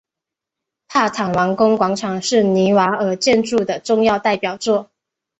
[0.87, 4.89] 帕坦王宫广场是尼瓦尔建筑的重要代表作。